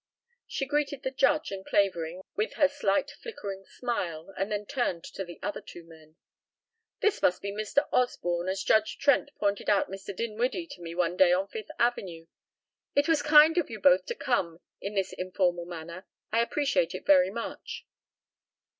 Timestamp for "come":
14.15-14.59